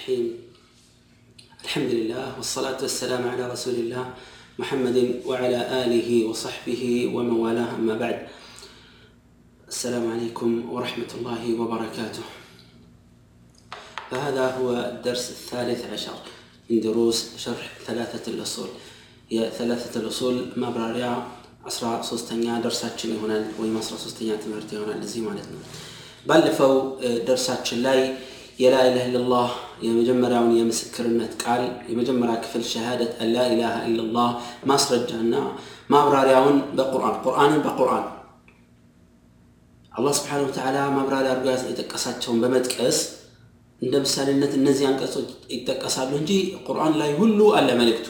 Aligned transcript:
الرحيم 0.00 0.24
الحمد 1.64 1.90
لله 1.90 2.36
والصلاة 2.36 2.78
والسلام 2.82 3.28
على 3.28 3.44
رسول 3.52 3.74
الله 3.74 4.04
محمد 4.58 5.20
وعلى 5.26 5.84
آله 5.84 6.26
وصحبه 6.26 6.82
ومن 7.14 7.30
والاه 7.30 7.70
أما 7.74 7.94
بعد 7.94 8.18
السلام 9.68 10.04
عليكم 10.12 10.72
ورحمة 10.72 11.10
الله 11.14 11.42
وبركاته 11.60 12.24
فهذا 14.10 14.44
هو 14.56 14.68
الدرس 14.72 15.30
الثالث 15.30 15.80
عشر 15.92 16.18
من 16.70 16.80
دروس 16.80 17.36
شرح 17.36 17.70
ثلاثة 17.86 18.32
الأصول 18.32 18.68
يا 19.30 19.50
ثلاثة 19.50 20.00
الأصول 20.00 20.36
ማብራሪያ 20.62 21.06
አስራ 21.70 21.86
ሶስተኛ 22.08 22.44
ደርሳችን 22.64 23.10
ይሆናል 23.14 23.44
ወይም 23.60 23.76
አስራ 23.80 23.94
ሶስተኛ 24.02 24.28
ትምህርት 24.42 24.68
ይሆናል 24.74 25.00
እዚህ 25.06 25.22
ማለት 25.28 25.46
ነው 25.54 25.60
ባለፈው 26.28 26.74
ደርሳችን 27.28 27.78
ላይ 27.86 28.00
የላኢላህ 28.58 29.06
ኢላላህ 29.08 29.48
የመጀመሪያውን 29.86 30.52
የምስክርነት 30.58 31.32
ቃል 31.42 31.62
የመጀመሪያ 31.90 32.34
ክፍል 32.44 32.62
ሸሃደት 32.70 33.12
አላኢላሃ 33.24 33.74
ኢላላህ 33.88 34.28
ማስረጃና 34.70 35.34
ማብራሪያውን 35.90 36.56
በቁርአን 36.78 37.16
ቁርአንን 37.24 37.60
በቁርአን 37.66 38.06
አላህ 39.92 40.12
ስብሓን 40.18 40.42
ወተዓላ 40.46 40.78
ማብራሪያ 40.96 41.32
አድርጎ 41.34 41.48
የጠቀሳቸውን 41.68 42.40
በመጥቀስ 42.42 42.98
እንደ 43.82 43.94
ምሳሌነት 44.04 44.52
እነዚህ 44.58 44.84
አንቀጾች 44.90 45.28
ይጠቀሳሉ 45.54 46.10
እንጂ 46.20 46.32
ቁርአን 46.66 46.94
ላይ 47.00 47.10
ሁሉ 47.20 47.40
አለ 47.58 47.68
መልእክቱ 47.80 48.06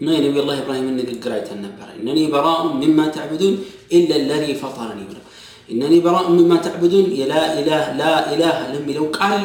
እና 0.00 0.08
የነቢ 0.16 0.36
ላ 0.48 0.52
ኢብራሂምን 0.60 0.94
ንግግር 1.00 1.32
አይተን 1.36 1.58
ነበረ 1.66 1.88
እነኒ 1.98 2.18
በራኡ 2.34 2.60
ሚማ 2.80 3.00
ተዕቡዱን 3.16 3.56
ኢላ 3.96 4.20
ለዚ 4.22 4.46
ፈጠረኒ 4.62 5.00
ብለው 5.08 5.23
እነኒ 5.68 5.94
በራኡ 6.04 6.26
ሚማ 6.36 6.52
ተዕቡዱን 6.64 7.08
የላኢላህ 7.18 7.82
ላኢላህ 8.00 8.56
ለሚለው 8.72 9.06
ቃል 9.18 9.36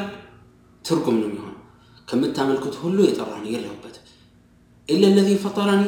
ትርጉም 0.85 1.17
ነው 1.21 1.27
የሚሆነው 1.29 1.51
ከምታመልኩት 2.07 2.75
ሁሉ 2.83 2.97
የጠራን 3.07 3.45
የለሁበት 3.53 3.95
ኢላ 4.89 5.05
ለዚ 5.15 5.29
ፈጠረኒ 5.43 5.83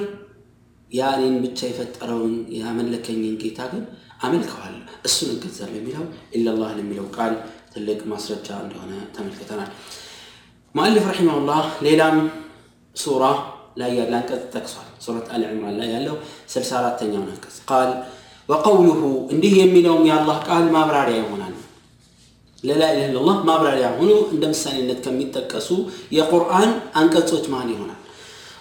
ያ 0.91 1.09
እኔን 1.15 1.35
ብቻ 1.43 1.59
የፈጠረውን 1.69 2.35
ያመለከኝን 2.59 3.35
ጌታ 3.41 3.59
ግን 3.71 3.83
አመልከዋል 4.25 4.75
እሱን 5.07 5.29
እገዛለሁ 5.33 5.75
የሚለው 5.79 6.05
ኢላላህ 6.37 6.69
ለሚለው 6.77 7.07
ቃል 7.17 7.33
ትልቅ 7.73 7.99
ማስረጃ 8.11 8.47
እንደሆነ 8.63 8.93
ተመልክተናል 9.15 9.69
ሙአሊፍ 10.75 11.05
ረሒማሁላህ 11.11 11.65
ሌላም 11.87 12.17
ሱራ 12.95 13.23
ላይ 13.81 13.91
ያለ 13.99 14.13
አንቀጽ 14.19 14.43
ጠቅሷል 14.53 14.87
ሱረት 15.05 15.27
አል 15.33 15.43
ዕምራን 15.49 15.75
ላይ 15.81 15.89
ያለው 15.95 16.15
64ተኛውን 16.53 17.29
አንቀጽ 17.33 17.57
ቃል 17.69 17.89
ወቀውሉሁ 18.49 19.01
እንዲህ 19.33 19.53
የሚለውም 19.61 20.03
የአላህ 20.09 20.37
ቃል 20.47 20.65
ማብራሪያ 20.75 21.17
ይሆናል 21.21 21.53
ለላኢላህ 22.63 23.07
ኢላላህ 23.11 23.37
ማብራሪያ 23.49 23.87
ሆኖ 23.99 24.11
እንደ 24.33 24.43
ምሳሌነት 24.53 24.99
ከሚጠቀሱ 25.05 25.69
የቁርአን 26.17 26.69
አንቀጾች 27.01 27.45
መሃል 27.53 27.69
ይሆናል 27.75 27.99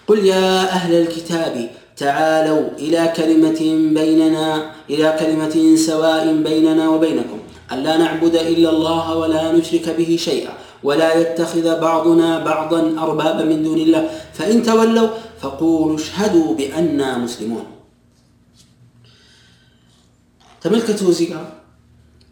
ቁል 0.08 0.20
ያ 0.30 0.36
አህለ 0.76 0.92
ልኪታቢ 1.06 1.56
تعالوا 1.96 2.64
إلى 2.78 3.12
كلمة 3.16 3.60
بيننا 4.00 4.48
إلى 4.90 5.16
كلمة 5.20 5.76
سواء 5.76 6.24
بيننا 6.48 6.88
وبينكم 6.88 7.38
ألا 7.72 7.96
نعبد 7.96 8.34
إلا 8.52 8.70
الله 8.70 9.16
ولا 9.16 9.52
نشرك 9.52 9.86
به 9.98 10.10
شيئا 10.20 10.52
ولا 10.82 11.20
يتخذ 11.20 11.80
بعضنا 11.80 12.44
بعضا 12.44 12.80
أربابا 12.98 13.44
من 13.44 13.62
دون 13.62 13.78
الله 13.78 14.02
فإن 14.34 14.62
تولوا 14.62 15.08
فقولوا 15.40 15.96
اشهدوا 15.96 16.54
بأننا 16.54 17.18
مسلمون 17.18 17.64
تملكته 20.62 21.06
زيقا 21.10 21.42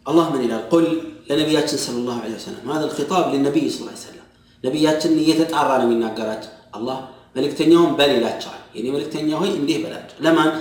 الله 0.09 0.25
من 0.33 0.41
إله 0.45 0.57
قل 0.73 0.85
لنبياتنا 1.29 1.79
صلى 1.85 1.97
الله 2.01 2.17
عليه 2.23 2.35
وسلم 2.35 2.63
هذا 2.71 2.85
الخطاب 2.85 3.23
للنبي 3.33 3.63
صلى 3.69 3.81
الله 3.81 3.95
عليه 3.95 4.07
وسلم 4.07 4.25
نبياتنا 4.63 5.21
يتتعرى 5.31 5.75
من 5.85 5.97
ناقرات 6.03 6.43
الله 6.77 6.99
መልእክተኛውን 7.37 7.91
በል 7.99 8.11
ይላቸዋል 8.17 8.61
የኔ 8.75 8.85
መልእክተኛ 8.95 9.29
ሆይ 9.39 9.49
እንዲህ 9.59 9.77
በላቸው 9.83 10.17
ለማን 10.25 10.51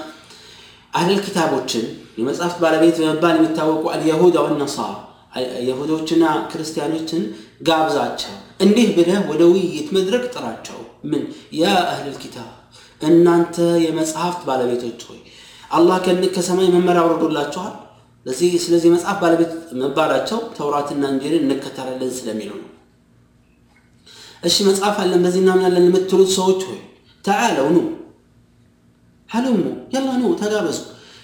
አህለል 0.99 1.21
ኪታቦችን 1.27 1.84
የመጽሐፍት 2.21 2.59
ባለቤት 2.65 2.97
በመባል 3.03 3.34
የሚታወቁ 3.38 3.84
አልየሁዳ 3.94 4.37
ወነሳራ 4.47 4.91
የሁዶችና 5.69 6.25
ክርስቲያኖችን 6.50 7.22
ጋብዛቸው 7.69 8.34
እንዲህ 8.65 8.88
ብለህ 8.97 9.21
ወደ 9.31 9.43
ውይይት 9.53 9.88
መድረክ 9.97 10.25
ጥራቸው 10.34 10.81
ምን 11.12 11.22
ያ 11.60 11.71
አህለል 11.93 12.16
ኪታብ 12.25 12.50
እናንተ 13.10 13.56
የመጽሐፍት 13.87 14.43
ባለቤቶች 14.49 15.00
ሆይ 15.10 15.21
አላህ 15.72 15.97
ከሰማይ 16.35 16.68
መመሪያ 16.75 17.02
አውርዶላችኋል? 17.03 17.74
ለዚህ 18.25 18.52
ስለዚህ 18.63 18.90
መጽሐፍ 18.96 19.18
ባለቤት 19.22 19.52
መባላቸው 19.81 20.40
ተውራትና 20.57 21.03
እንጂልን 21.13 21.44
እንከተላለን 21.47 22.12
ስለሚሉ 22.18 22.50
ነው። 22.57 22.68
እሺ 24.44 24.56
መጽሐፍ 24.68 24.97
አለን 25.03 25.22
በዚህ 25.25 25.41
እናምናለን 25.44 25.85
የምትሉት 25.88 26.30
ሰዎች 26.38 26.62
ሆይ 26.69 26.80
ተዓለው 27.25 27.68
ኑ 27.75 27.80
ሀልሙ 29.30 29.57
የላ 29.94 30.09
ኑ 30.19 30.31
ተጋበዙ። 30.41 30.80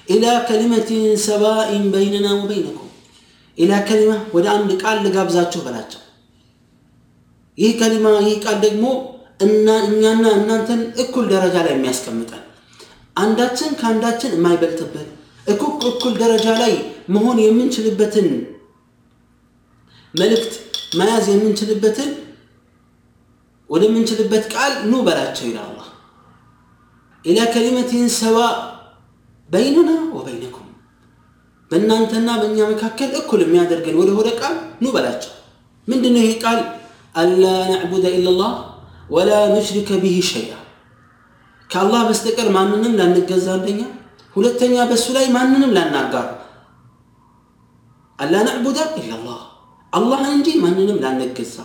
ኢላ 0.07 0.25
ከሊመትን 0.47 1.03
ሰዋኢን 1.25 1.85
በይነና 1.93 2.27
ወበይነኩም። 2.35 2.89
ኢላ 3.57 3.73
ከሊማ 3.87 4.13
ወደ 4.35 4.45
አንድ 4.55 4.71
ቃል 4.83 4.97
ልጋብዛችሁ 5.05 5.61
በላቸው። 5.65 6.01
ይህ 7.57 7.71
ከሊማ 7.79 8.07
ይህ 8.27 8.35
ቃል 8.45 8.57
ደግሞ 8.65 8.85
እና 9.45 9.67
እኛና 9.87 10.25
እናንተን 10.39 10.81
እኩል 11.03 11.25
ደረጃ 11.33 11.55
ላይ 11.65 11.73
የሚያስቀምጠን 11.75 12.43
አንዳችን 13.16 13.70
ከአንዳችን 13.80 14.34
የማይበልጥበት 14.36 15.08
እኩል 15.46 15.84
እኩል 15.90 16.14
ደረጃ 16.22 16.46
ላይ 16.62 16.72
መሆን 17.14 17.38
የምንችልበትን 17.44 18.28
መልእክት 20.14 20.52
መያዝ 20.98 21.26
የምንችልበትን 21.32 22.10
ወደምንችልበት 23.70 24.44
ቃል 24.54 24.72
ኑ 24.90 25.02
በላቸው 25.06 25.44
ይላል 25.48 25.66
አላህ 25.68 25.88
ኢላ 27.24 27.40
ከሊመትን 27.54 28.06
ሰዋ 28.16 28.38
በይነና 29.50 29.90
ወበይነኩም 30.16 30.66
በእናንተና 31.70 32.28
በእኛ 32.40 32.58
መካከል 32.72 33.10
እኩል 33.20 33.40
የሚያደርገን 33.44 33.98
ወደ 34.00 34.10
ሆነ 34.18 34.28
ቃል 34.40 34.54
ኑ 34.82 34.92
በላቸው 34.96 35.34
ምንድነው 35.88 36.24
ይህ 36.26 36.34
ቃል 36.44 36.58
አላ 37.14 37.42
ነዕቡደ 37.70 38.06
ኢላላህ 38.16 38.52
ወላ 39.10 39.30
ኑሽሪከ 39.54 39.90
ቢህ 40.02 40.18
ሸይአ 40.30 40.52
ከአላህ 41.75 42.01
በስተቀር 42.09 42.47
ማንንም 42.55 42.93
ላንገዛ 42.99 43.47
አንደኛ 43.55 43.81
ሁለተኛ 44.35 44.75
በእሱ 44.89 45.05
ላይ 45.15 45.25
ማንንም 45.33 45.71
ላናጋር 45.77 46.27
አላ 48.19 48.33
ነዕቡደ 48.47 48.77
ኢላላህ 49.01 49.41
አላህን 49.93 50.31
እንጂ 50.35 50.47
ማንንም 50.63 50.99
ላንገዛ። 51.03 51.55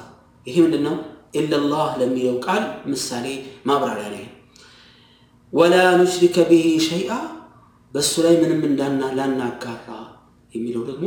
ይሄ 0.46 0.56
ምንድን 0.64 0.82
ነው 0.88 0.96
ኢላላህ 1.40 1.86
ለሚለው 2.00 2.36
ቃል 2.46 2.62
ምሳሌ 2.92 3.26
ማብራሪያ 3.68 4.08
ነው 4.16 4.26
ወላ 5.52 5.76
ኑሽሪከ 6.00 6.48
ቢህ 6.50 6.66
ሸይአ 6.88 7.12
በእሱ 7.94 8.12
ላይ 8.26 8.34
ምንም 8.42 8.60
እንዳና 8.70 9.12
ላናጋራ 9.18 9.88
የሚለው 10.52 10.84
ደግሞ 10.90 11.06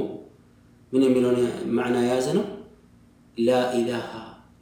ምን 0.92 1.04
የሚለውን 1.06 1.38
ማዕና 1.78 1.98
የያዘ 2.06 2.28
ነው? 2.40 2.46
ላኢላሃ 3.38 4.10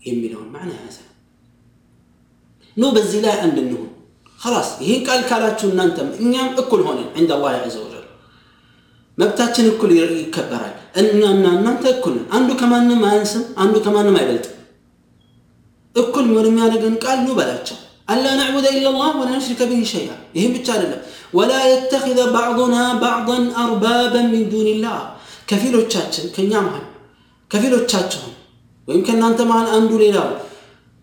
የሚለውን 0.01 0.51
ማዕና 0.55 0.71
የያዘ 0.75 0.97
ነው። 1.01 1.15
ኑ 2.77 2.93
በዚህ 2.97 3.21
ላይ 3.27 3.35
አንድ 3.45 3.57
እንሁን 3.65 3.90
خلاص 4.43 4.69
يهين 4.81 5.01
قال 5.07 5.21
كالاتشو 5.29 5.67
ننتم 5.79 6.07
انيام 6.21 6.47
اكل 6.61 6.79
هون 6.87 6.99
عند 7.17 7.31
الله 7.37 7.53
عز 7.65 7.77
وجل 7.83 8.05
ما 9.17 9.25
مبتاتشن 9.25 9.65
الكل 9.71 9.91
يكبرك 10.23 10.75
انيام 10.99 11.37
ننت 11.65 11.85
اكل 11.91 12.15
عنده 12.35 12.53
كمان 12.61 12.87
ما 13.03 13.09
ينسم 13.15 13.43
عنده 13.61 13.79
كمان 13.85 14.07
ما 14.15 14.19
يبلت 14.23 14.45
اكل 16.01 16.25
من 16.35 16.45
ما 16.57 16.65
نقن 16.71 16.95
قال 17.03 17.17
نو 17.25 17.33
بلاتشو 17.39 17.75
الا 18.13 18.31
نعبد 18.39 18.65
الا 18.73 18.89
الله 18.93 19.09
ولا 19.19 19.31
نشرك 19.37 19.61
به 19.69 19.81
شيئا 19.93 20.15
يهين 20.35 20.51
بتشار 20.53 20.81
الله 20.85 20.99
ولا 21.37 21.59
يتخذ 21.73 22.17
بعضنا 22.39 22.83
بعضا 23.07 23.37
اربابا 23.63 24.21
من 24.33 24.43
دون 24.53 24.67
الله 24.75 24.99
كفيلو 25.49 25.79
تشاتشن 25.89 26.25
كنيام 26.35 26.65
كفيلو 27.51 27.77
تشاتشن 27.87 28.25
ويمكن 28.87 29.15
ننتم 29.23 29.47
مع 29.51 29.57
الاندو 29.63 29.95
لله 30.03 30.27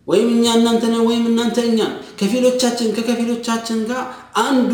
ወይም 0.09 0.29
እኛ 0.35 0.45
እናንተ 0.59 0.85
ነን 0.93 1.03
ወይም 1.09 1.25
እናንተ 1.31 1.59
እኛ 1.71 1.81
ከፊሎቻችን 2.21 2.89
ከከፊሎቻችን 2.97 3.81
ጋር 3.91 4.03
አንዱ 4.43 4.73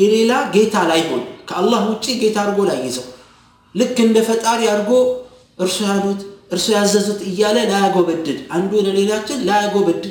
የሌላ 0.00 0.32
ጌታ 0.54 0.76
ላይሆን 0.90 1.22
ከአላህ 1.48 1.80
ውጭ 1.90 2.06
ጌታ 2.22 2.36
አድርጎ 2.44 2.60
ላይ 2.70 2.78
ይዘው 2.86 3.06
ልክ 3.74 3.96
እንደ 4.04 4.18
ፈጣሪ 4.28 4.60
አድርጎ 4.72 4.90
እርሱ 5.58 5.78
ያሉት 5.88 6.20
እርሱ 6.54 6.66
ያዘዙት 6.76 7.20
እያለ 7.30 7.56
ላያጎበድድ 7.70 8.26
አንዱ 8.56 8.72
ለሌላችን 8.86 9.40
ላያጎበድድ። 9.48 10.04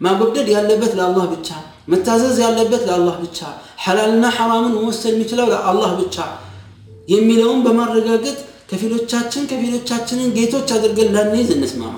ማጎብደድ 0.00 0.48
ያለበት 0.54 0.92
ለአላህ 0.98 1.26
ብቻ 1.34 1.48
መታዘዝ 1.92 2.36
ያለበት 2.44 2.82
ለአላህ 2.88 3.16
ብቻ 3.24 3.38
ሐላልና 3.84 4.24
ሐራምን 4.36 4.74
መወሰን 4.76 5.12
የሚችለው 5.12 5.46
ለአላህ 5.52 5.90
ብቻ 6.00 6.16
የሚለውን 7.08 7.60
በማረጋገጥ 7.66 8.36
ከፊሎቻችን 8.70 9.44
ከፊሎቻችንን 9.50 10.28
ጌቶች 10.36 10.68
አድርገን 10.76 11.12
ላንይዝ 11.16 11.50
እንስማማ 11.56 11.94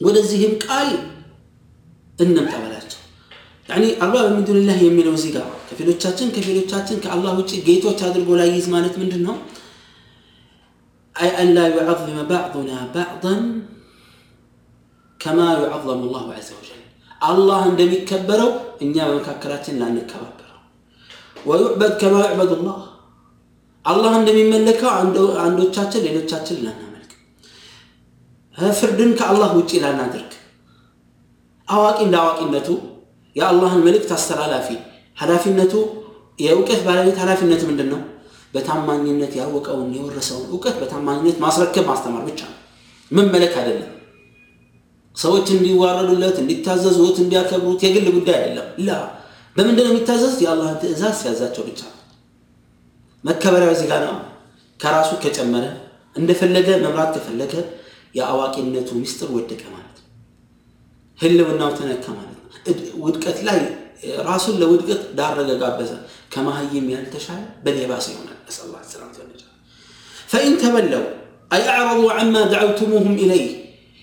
ወደዚህም 0.00 0.52
ቃል 0.64 0.90
እንምጣ 2.18 2.50
በላቸው። 2.62 3.00
አርባብ 4.04 4.26
ሚን 4.34 4.44
ዱንላህ 4.48 4.78
የሚለው 4.84 5.14
እዚህ 5.18 5.30
ጋር 5.34 5.46
ከፊሎቻችን 5.68 6.28
ከፊሎቻችን 6.34 7.00
ከአላህ 7.04 7.32
ውጭ 7.40 7.52
ጌቶች 7.66 8.00
አድርጎ 8.06 8.30
ላይ 8.40 8.48
ይዝ 8.54 8.66
ማለት 8.74 8.94
ምንድን 9.02 9.22
ነው? 9.28 9.36
አይ 11.16 11.30
አላ 11.40 11.58
ዩዓዝመ 11.74 12.18
ባዕዱና 12.30 12.72
ባዕዳን 12.94 13.42
ከማ 15.20 15.38
ዩዓዘሙ 15.62 16.02
ላሁ 16.12 16.26
ዐዘ 16.34 16.48
ወጀል 16.58 16.82
አላህ 17.20 17.60
እንደሚከበረው 17.70 18.50
እኛ 18.84 18.96
በመካከላችን 19.08 19.78
ላንከባበረው። 19.80 20.60
ወዩዕበድ 21.46 21.94
ከማ 22.02 22.16
ዩዕበዱ 22.26 22.52
ላህ 22.66 22.78
አላህ 23.84 24.12
እንደሚመለከው 24.20 24.90
አንዶቻችን 25.44 26.04
ሌሎቻችን 26.08 26.58
ላና 26.64 26.82
ፍርድን 28.78 29.10
ከአላህ 29.18 29.50
ውጭ 29.58 29.72
ላናደርግ። 29.82 30.30
አዋቂ 31.68 31.98
እንደ 32.04 32.16
አዋቂነቱ 32.22 32.68
የአላህን 33.36 33.82
መልእክት 33.86 34.10
አስተላላፊ 34.16 34.68
ኃላፊነቱ 35.18 35.74
የእውቀት 36.38 36.80
ባለቤት 36.86 37.16
ኃላፊነቱ 37.22 37.62
ምንድን 37.70 37.88
ነው 37.92 38.00
በታማኝነት 38.54 39.32
ያወቀውን 39.40 39.88
የወረሰውን 39.96 40.46
እውቀት 40.52 40.76
በታማኝነት 40.80 41.36
ማስረከብ 41.44 41.84
ማስተማር 41.90 42.22
ብቻ 42.28 42.40
ነው። 42.48 42.56
መመለክ 43.10 43.54
አይደለም። 43.60 43.92
ሰዎች 45.16 45.46
እንዲዋረዱለት 45.54 46.36
እንዲታዘዙት 46.42 47.16
እንዲያከብሩት 47.22 47.80
የግል 47.86 48.06
ጉዳይ 48.16 48.36
አይደለም። 48.38 48.68
ላ 48.80 48.90
በምንድን 49.56 49.84
ነው 49.86 49.92
የሚታዘዙት? 49.92 50.40
የአላህን 50.44 50.76
ትእዛዝ 50.82 51.14
ሲያዛቸው 51.20 51.62
ብቻ 51.68 51.80
ነው። 51.88 51.94
መከበሪያው 53.24 53.72
እዚህ 53.76 53.88
ነው። 54.06 54.16
ከራሱ 54.80 55.10
ከጨመረ 55.22 55.64
እንደፈለገ 56.16 56.68
መምራት 56.84 57.10
ከፈለገ 57.16 57.54
የአዋቂነቱ 58.14 58.88
ሚስጥር 59.00 59.28
ወደቀ 59.36 59.62
ማለት 59.70 59.96
ነው። 59.98 60.06
ህልውናው 61.18 61.70
ተነካ 61.78 62.06
ማለት 62.12 62.34
ነው። 62.36 62.44
ውድቀት 63.02 63.38
ላይ 63.48 63.60
ራሱን 64.26 64.56
ለውድቀት 64.60 65.02
ዳረገ፣ 65.18 65.50
ጋበዘ። 65.62 65.92
ከመሀይም 66.32 66.86
ያልተሻለ 66.94 67.40
በሌባስ 67.64 68.06
ይሆናል። 68.10 68.38
ነስአሉ 68.46 68.72
ሰላም 68.90 69.10
ተወለጃ 69.16 69.42
ፈኢን 70.28 70.54
ተበለው 70.62 71.04
አይ 71.50 71.62
አዕረዱ 71.72 72.00
ዐማ 72.14 72.34
ደዐውቱሙሁም 72.52 73.14
ኢለይህ 73.22 73.50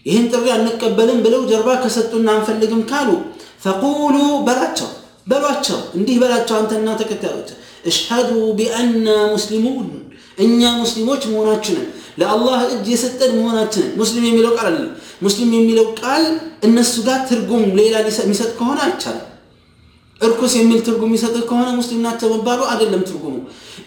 ይህን 0.06 0.26
ጥሪ 0.32 0.46
አንቀበልም 0.56 1.20
ብለው 1.26 1.42
ጀርባ 1.52 1.70
ከሰጡና 1.84 2.28
አንፈልግም 2.36 2.82
ካሉ 2.90 3.10
ፈቁሉ 3.64 4.16
በላቸው 4.48 4.90
በሏቸው 5.28 5.80
እንዲህ 5.98 6.18
በላቸው 6.22 6.56
አንተና 6.58 6.90
ተከታዮች 7.00 7.50
እሽሀዱ 7.86 8.30
ቢአና 8.58 9.06
ሙስሊሙን 9.34 9.88
እኛ 10.38 10.62
ሙስሊሞች 10.82 11.24
መሆናችንን 11.32 11.86
ለአላህ 12.18 12.60
እጅ 12.74 12.86
የሰጠን 12.94 13.32
መሆናችንን 13.38 13.90
ሙስሊም 14.00 14.26
የሚለው 14.28 14.52
ቃል 14.58 14.68
አለ 14.72 14.84
ሙስሊም 15.22 15.50
የሚለው 15.56 15.88
ቃል 16.00 16.24
እነሱ 16.68 16.94
ጋር 17.08 17.20
ትርጉም 17.30 17.64
ሌላ 17.80 17.96
የሚሰጥ 18.20 18.52
ከሆነ 18.60 18.80
አይቻልም። 18.86 19.24
እርኩስ 20.22 20.54
የሚል 20.58 20.80
ትርጉም 20.86 21.10
የሚሰጥ 21.10 21.36
ከሆነ 21.50 21.70
ሙስሊም 21.80 22.04
ናቸው 22.06 22.28
መባሉ 22.34 22.62
አይደለም 22.72 23.02
ትርጉሙ። 23.10 23.36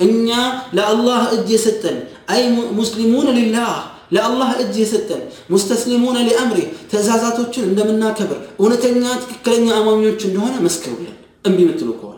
እኛ 0.06 0.28
ለአላህ 0.76 1.20
እጅ 1.36 1.48
የሰጠን 1.54 1.96
አይ 2.32 2.42
ሙስሊሙን 2.78 3.28
ሊላህ 3.38 3.70
ለአላህ 4.12 4.50
እጅ 4.62 4.74
የሰጠን 4.82 5.22
ሙስተስሊሙነ 5.50 6.18
ሊአምሪ 6.28 6.60
ትእዛዛቶችን 6.90 7.66
እንደምናከብር 7.66 8.38
እውነተኛ 8.60 9.02
ትክክለኛ 9.24 9.66
አማኞች 9.80 10.20
እንደሆነ 10.28 10.54
መስክሩልን። 10.66 11.16
እምቢ 11.48 11.58
የምትሉ 11.64 11.90
ከሆነ 11.98 12.14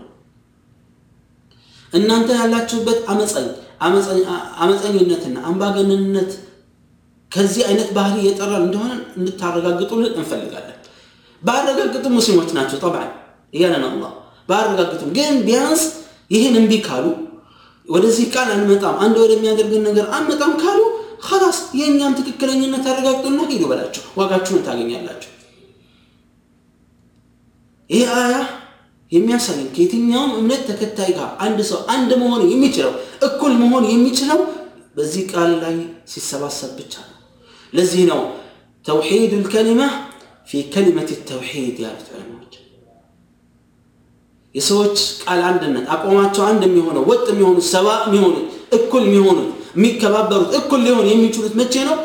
እናንተ 1.92 2.30
ያላችሁበት 2.40 2.98
አመፀኝ 3.12 3.46
አመፀኝነትና 4.60 5.36
አምባገነንነት 5.50 6.32
ከዚህ 7.32 7.62
አይነት 7.68 7.88
ባህሪ 7.96 8.16
የጠራ 8.26 8.52
እንደሆነ 8.62 8.92
እንድታረጋግጡልን 9.18 10.14
እንፈልጋለን። 10.14 10.76
ባረጋግጡ 11.42 12.04
ሙስሊሞች 12.16 12.50
ናቸው 12.56 12.78
ጠብዓን 12.82 13.10
እያለን 13.54 13.84
አላህ 13.88 14.12
ባረጋግጡም፣ 14.48 15.10
ግን 15.16 15.34
ቢያንስ 15.46 15.82
ይህን 16.30 16.56
እምቢ 16.60 16.72
ካሉ 16.86 17.06
ወደዚህ 17.88 18.26
ቃል 18.34 18.48
አንመጣም፣ 18.54 18.96
አንድ 19.04 19.16
ወደሚያደርግን 19.22 19.84
ነገር 19.88 20.06
አንመጣም 20.16 20.52
ካሉ 20.62 20.80
ላስ 21.42 21.58
የእኛም 21.78 22.12
ትክክለኝነት 22.18 22.84
አረጋግጡና 22.90 23.40
ሂዱ 23.50 23.62
በላቸው፣ 23.70 24.04
ዋጋችሁን 24.18 24.62
ታገኛላቸው። 24.66 25.30
ይህ 27.90 28.10
አያ 28.16 28.34
የሚያሳየን 29.12 29.68
ከየትኛውም 29.74 30.32
እምነት 30.40 30.62
ተከታይ 30.68 31.10
ጋር 31.16 31.30
አንድ 31.44 31.58
ሰው 31.70 31.78
አንድ 31.94 32.10
መሆን 32.20 32.42
የሚችለው 32.52 32.92
እኩል 33.28 33.54
መሆን 33.62 33.84
የሚችለው 33.90 34.40
በዚህ 34.96 35.22
ቃል 35.32 35.50
ላይ 35.62 35.76
ሲሰባሰብ 36.12 36.70
ብቻ 36.78 36.94
ነው። 37.06 37.16
ለዚህ 37.72 38.02
ነው 38.10 38.20
ተውሒድ 38.84 39.32
ልከሊማ 39.40 39.82
ፊ 40.48 40.62
ከሊመት 40.72 41.10
ተውሒድ 41.28 41.76
ያሉት 41.84 42.06
ዑለማዎች። 42.12 42.54
የሰዎች 44.54 44.96
ቃል 45.24 45.40
አንድነት 45.50 45.84
አቋማቸው 45.94 46.44
አንድ 46.50 46.62
የሚሆነው 46.68 47.04
ወጥ 47.10 47.26
የሚሆኑት 47.32 47.66
ሰባ 47.74 47.88
የሚሆኑት 48.06 48.46
እኩል 48.78 49.04
የሚሆኑት 49.08 49.48
የሚከባበሩት 49.76 50.52
እኩል 50.58 50.80
ሊሆን 50.86 51.06
የሚችሉት 51.10 51.54
መቼ 51.60 51.74
ነው? 51.88 51.98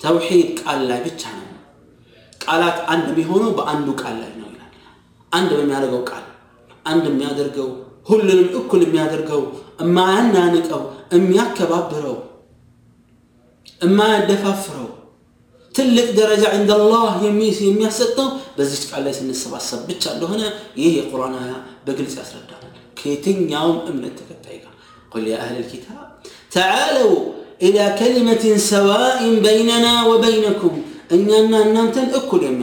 ተውሒድ 0.00 0.48
ቃል 0.60 0.80
ላይ 0.90 1.00
ብቻ 1.06 1.22
ነው። 1.36 1.44
ቃላት 2.40 2.78
አንድ 2.92 3.06
የሚሆነው 3.12 3.50
በአንዱ 3.58 3.88
ቃል 4.02 4.16
ላይ 4.22 4.32
ነው 4.40 4.48
ይላል። 4.52 4.72
አንድ 5.32 5.50
በሚያደርገው 5.58 6.02
ቃል 6.10 6.24
አንድ 6.91 7.05
የሚያደርገው 7.11 7.69
ሁሉንም 8.09 8.49
እኩል 8.59 8.81
የሚያደርገው 8.85 9.41
የማያናንቀው 9.83 10.81
የሚያከባብረው 11.15 12.17
የማያደፋፍረው 13.83 14.89
ትልቅ 15.75 16.07
ደረጃ 16.19 16.43
عند 16.55 16.71
الله 16.79 17.13
የሚያሰጠው 17.67 18.27
በዚች 18.57 18.83
ቃል 18.89 19.01
ላይ 19.05 19.13
ስንሰባሰብ 19.19 19.79
ብቻ 19.89 20.03
እንደሆነ 20.15 20.41
ይህ 20.81 20.91
የቁርአን 20.99 21.35
አያ 21.41 21.53
በግልጽ 21.85 22.15
ያስረዳል 22.21 22.63
ከየትኛውም 22.99 23.79
እምነት 23.91 24.13
ተከታይ 24.19 24.57
ጋር 24.63 24.73
قل 25.13 25.27
يا 25.27 25.37
أهل 25.37 25.55
الكتاب 25.63 26.07
تعالوا 26.51 27.15
إلى 27.61 27.83
كلمة 28.01 28.43
سواء 28.57 29.19
بيننا 29.39 29.93
وبينكم 30.09 30.73
أننا 31.11 31.59
ننتن 31.75 32.07
أكل 32.09 32.43
يوم 32.43 32.61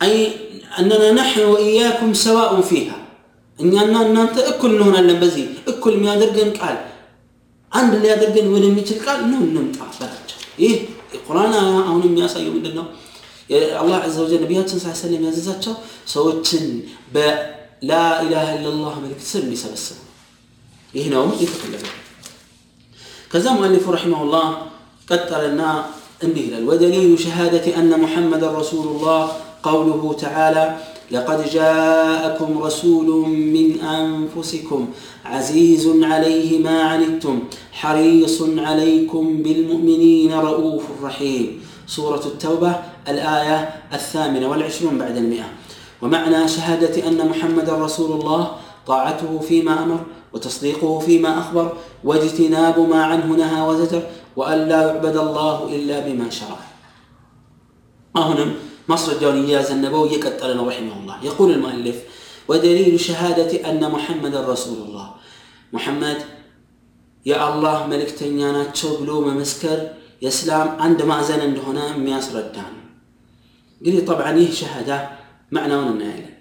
أي 0.00 0.14
أننا 0.79 1.11
نحن 1.11 1.39
وإياكم 1.41 2.13
سواء 2.13 2.61
فيها. 2.61 2.97
إن 3.61 3.77
أننا 3.77 4.21
أنت 4.21 4.37
أكل 4.37 4.79
نهنا 4.79 4.97
لنبزي 4.97 5.45
أكل 5.67 5.97
ما 5.97 6.13
يدرقن 6.15 6.51
قال. 6.59 6.77
عند 7.73 7.93
اللي 7.93 8.09
يدرقن 8.09 8.47
وين 8.47 8.63
يمثل 8.63 9.05
نون 9.05 9.53
نو 9.53 9.61
نم 9.61 9.71
إيه؟ 10.59 10.85
القرآن 11.13 11.53
أو 11.89 11.97
نم 11.99 12.17
ياسا 12.17 12.39
يوم 12.39 12.63
دلنا 12.63 12.85
الله 13.81 13.95
عز 13.95 14.19
وجل 14.19 14.43
نبيه 14.43 14.65
صلى 14.65 14.75
الله 14.77 14.89
عليه 14.89 15.05
وسلم 15.05 15.21
يزيزاتش 15.27 15.69
سوتن 16.05 16.81
ب 17.13 17.17
لا 17.81 18.21
إله 18.21 18.47
إلا 18.55 18.69
الله 18.69 18.93
ملك 18.99 19.19
السلم 19.25 19.53
يسا 19.53 19.69
بس 19.73 19.93
إيه 20.95 21.09
نوم؟ 21.09 21.31
إيه 21.31 21.43
يتقلب 21.43 21.83
كزام 23.31 23.55
مؤلف 23.57 23.89
رحمه 23.89 24.19
الله 24.23 24.47
قد 25.09 25.21
ترنا 25.29 25.85
أنه 26.23 26.41
للودليل 26.53 27.19
شهادة 27.19 27.65
أن 27.79 27.91
محمد 27.99 28.43
رسول 28.43 28.87
الله 28.95 29.23
قوله 29.67 30.13
تعالى 30.13 30.77
لقد 31.11 31.49
جاءكم 31.49 32.49
رسول 32.57 33.29
من 33.29 33.79
أنفسكم 33.81 34.87
عزيز 35.25 35.85
عليه 36.01 36.49
ما 36.63 36.81
عنتم 36.81 37.39
حريص 37.71 38.37
عليكم 38.57 39.23
بالمؤمنين 39.43 40.31
رؤوف 40.33 40.83
رحيم. 41.03 41.61
سورة 41.87 42.23
التوبة 42.25 42.75
الآية 43.07 43.57
الثامنة 43.93 44.49
والعشرون 44.49 44.97
بعد 44.97 45.17
المئة. 45.17 45.47
ومعنى 46.01 46.47
شهادة 46.47 47.07
أن 47.07 47.29
محمد 47.29 47.69
رسول 47.69 48.19
الله 48.19 48.51
طاعته 48.87 49.39
فيما 49.39 49.83
أمر 49.83 49.99
وتصديقه 50.33 50.99
فيما 50.99 51.39
أخبر 51.39 51.73
واجتناب 52.03 52.79
ما 52.79 53.03
عنه 53.03 53.25
نهى 53.25 53.61
وزجر 53.67 54.01
وأن 54.35 54.59
لا 54.69 54.81
يعبد 54.87 55.17
الله 55.17 55.75
إلا 55.75 55.99
بما 55.99 56.29
شرع. 56.29 56.59
هنا 58.15 58.45
ማስረጃውን 58.88 59.38
እያዘነበው 59.42 60.02
እየቀጠለ 60.08 60.50
ነው 60.58 60.66
ረሒመሁላህ 60.70 61.16
የቁል 61.26 61.50
ልሙአሊፍ 61.54 61.98
ወደሊሉ 62.48 62.94
ሸሃደት 63.06 63.52
አነ 63.70 63.82
ሙሐመድን 63.94 64.44
ረሱሉላህ 64.52 65.06
ሙሐመድ 65.72 66.20
የአላህ 67.26 67.78
መልእክተኛ 67.90 68.38
ናቸው 68.56 68.90
ብሎ 69.00 69.10
መመስከር 69.28 69.78
የእስላም 70.24 70.68
አንድ 70.84 71.00
ማዕዘን 71.10 71.42
እንደሆነ 71.46 71.78
የሚያስረዳ 71.90 72.56
ነው 72.68 72.84
እንግዲህ 73.80 74.00
ጠብዓን 74.08 74.38
ይህ 74.40 74.50
ሸሃዳ 74.60 74.90
መዕናውን 75.52 75.88
እናያለን 75.92 76.34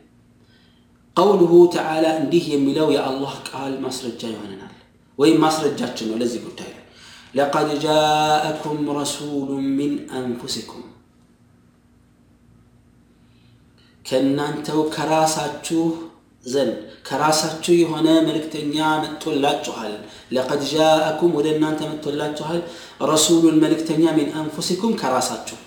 ቀውሉሁ 1.15 1.53
ተዓላ 1.75 2.05
እንዲህ 2.19 2.43
የሚለው 2.53 2.87
የአላህ 2.95 3.33
ቃል 3.49 3.73
ማስረጃ 3.85 4.21
ይሆነናል 4.33 4.75
ወይም 5.19 5.37
ማስረጃችን 5.45 6.09
ነው 6.09 6.17
ለዚህ 6.21 6.41
ጉዳይ 6.47 6.71
ለቀድ 7.33 7.69
ጃአኩም 7.83 8.79
ረሱሉ 8.99 9.47
ሚን 9.77 9.93
አንፉሲኩም 10.19 10.85
ከእናንተው 14.04 14.80
ከራሳችሁ 14.94 15.82
ዘንድ 16.44 16.74
ከራሳችሁ 17.08 17.74
የሆነ 17.76 18.08
መልእክተኛ 18.26 18.74
መጥቶላችኋል። 19.04 19.92
ለቀድ 20.32 20.62
ጃአኩም 20.72 21.32
ወደ 21.38 21.46
እናንተ 21.54 21.80
መጥቶላችኋል። 21.90 22.58
ረሱሉን 23.12 23.56
መልእክተኛ 23.64 24.04
ሚን 24.18 24.28
አንፉሲኩም 24.40 24.92
ከራሳችሁ 25.02 25.58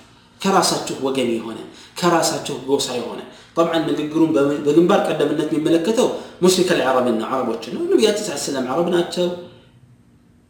ከራሳችሁ 0.42 0.96
ወገን 1.06 1.30
የሆነ 1.34 1.60
ከራሳችሁ 1.98 2.56
ጎሳ 2.68 2.88
የሆነ 2.98 3.22
ጠብዓን 3.56 3.84
ንግግሩን 3.90 4.32
በግንባር 4.66 5.00
ቀደምነት 5.08 5.50
የሚመለከተው 5.52 6.08
ሙሽሪክ 6.42 6.70
አልዓረብ 6.76 7.08
ነው፣ 7.12 7.28
ዓረቦችን 7.30 7.74
ነው። 7.76 7.84
ነቢያት 7.92 8.18
ስ 8.22 8.36
ሰላም 8.44 8.66
ዓረብ 8.74 8.90
ናቸው። 8.96 9.28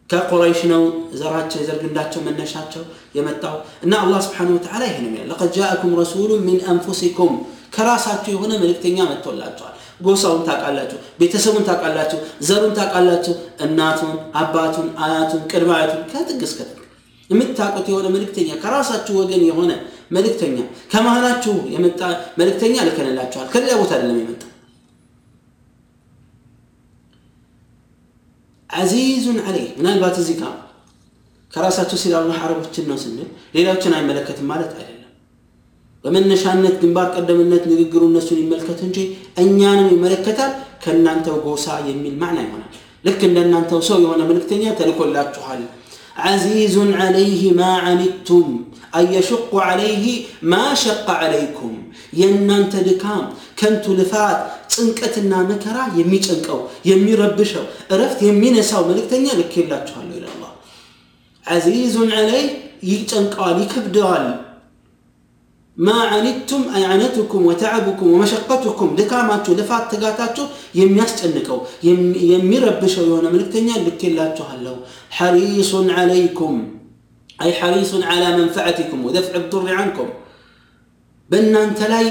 ከቁረይሽ 0.10 0.60
ነው 0.72 0.84
ዘራቸው 1.20 1.58
የዘር 1.62 1.77
ግንዳቸው 1.82 2.22
መነሻቸው 2.27 2.84
የመጣው 3.15 3.56
እና 3.84 3.94
አላህ 4.03 4.20
ስብሓነ 4.27 4.50
ወተዓላ 4.56 4.84
ይህንም 4.89 5.13
ይላል 5.15 5.29
ለቀድ 5.32 5.50
ጃአኩም 5.58 5.94
ረሱሉ 6.01 6.29
ሚን 6.46 6.60
አንፉሲኩም 6.72 7.34
ከራሳችሁ 7.78 8.32
የሆነ 8.36 8.54
መልእክተኛ 8.62 8.98
መጥቶላቸዋል 9.10 9.74
ጎሳውን 10.02 10.42
ታውቃላችሁ 10.48 10.98
ቤተሰቡን 11.20 11.64
ታውቃላችሁ 11.68 12.18
ዘሩን 12.48 12.74
ታውቃላችሁ 12.78 13.34
እናቱን 13.66 14.12
አባቱን 14.42 14.90
አያቱን 15.04 15.42
ቅድመ 15.52 15.72
አያቱን 15.78 16.04
ከጥግ 16.12 16.42
እስከ 16.48 16.60
ጥግ። 16.70 16.82
የምታውቁት 17.30 17.88
የሆነ 17.92 18.08
መልእክተኛ 18.14 18.50
ከራሳችሁ 18.62 19.14
ወገን 19.22 19.42
የሆነ 19.48 19.72
መልእክተኛ 20.12 20.58
ከመሃላችሁ 20.92 21.56
የመጣ 21.74 22.02
መልእክተኛ 22.40 22.76
ልከንላችኋል። 22.88 23.48
ከሌላ 23.54 23.72
ቦታ 23.82 23.92
አይደለም 23.98 24.20
የመጣው 24.22 24.52
አዚዙን 28.70 29.40
አለይህ 29.44 29.70
ምናልባት 29.78 30.16
እዚህ 30.22 30.36
ጋር 30.42 30.54
ከራሳቸው 31.52 31.98
ሲል 32.02 32.14
አረቦችን 32.40 32.88
ነው 32.90 32.98
ስንል 33.04 33.28
ሌላዎችን 33.56 33.96
አይመለከትም 33.98 34.48
ማለት 34.52 34.72
አይደለም 34.76 34.97
በመነሻነት 36.05 36.75
ግንባር 36.83 37.09
ቀደምነት 37.17 37.65
ንግግሩ 37.73 38.03
እነሱን 38.11 38.39
ይመልከት 38.43 38.81
እንጂ 38.87 38.99
እኛንም 39.43 39.89
ይመለከታል 39.95 40.53
ከእናንተው 40.85 41.37
ጎሳ 41.45 41.67
የሚል 41.89 42.15
ማዕና 42.23 42.39
ይሆናል 42.47 42.71
ልክ 43.05 43.21
እንደናንተው 43.29 43.81
ሰው 43.89 43.99
የሆነ 44.05 44.21
መልእክተኛ 44.31 44.65
ተልኮላችኋል 44.81 45.62
አዚዙን 46.25 46.91
አለይህ 47.05 47.43
ማ 47.59 47.69
አኒቱም 47.91 48.49
አየሽቁ 48.99 49.51
አለይህ 49.67 50.05
ማ 50.51 50.59
ሸቀ 50.83 51.07
አለይኩም 51.23 51.77
የእናንተ 52.19 52.83
ድካም 52.89 53.23
ከንቱ 53.61 53.95
ልፋት 54.01 54.41
ጭንቀትና 54.75 55.33
መከራ 55.51 55.79
የሚጨንቀው 55.99 56.61
የሚረብሸው 56.91 57.65
እረፍት 57.95 58.21
የሚነሳው 58.29 58.83
መልእክተኛ 58.91 59.27
ልኬላችኋለሁ 59.41 60.15
ይላል 60.19 60.33
አላህ 60.37 60.53
አዚዙን 61.45 62.11
አለይህ 62.21 62.49
ይጨንቀዋል 62.91 63.59
ይከብደዋል 63.65 64.27
ማ 65.78 65.96
አኒቱም 66.14 66.62
አነቱኩም 66.86 67.44
ወተዓቡኩም 67.50 68.12
ወመሸቀቱኩም 68.14 68.92
ድካማችሁ 69.00 69.54
ልፋት 69.60 69.84
ትጋታችሁ 69.92 70.46
የሚያስጨንቀው 70.80 71.60
የሚረብሸው 72.32 73.04
የሆነ 73.10 73.26
መልእክተኛ 73.34 73.70
ልኬላችኋለሁ። 73.84 74.76
ሐሪሱን 75.18 75.90
አለይኩም 75.98 76.56
አይ 77.40 77.52
ሐሪሱን 77.60 78.04
ዓላ 78.12 78.24
መንፈዓቲኩም 78.40 79.04
ወደፍዕ 79.08 79.44
ዱር 79.52 79.68
አንኩም 79.82 80.10
በእናንተ 81.30 81.80
ላይ 81.94 82.06